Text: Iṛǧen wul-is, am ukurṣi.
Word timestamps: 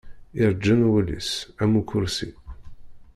Iṛǧen 0.43 0.81
wul-is, 0.89 1.31
am 1.61 1.73
ukurṣi. 1.79 2.31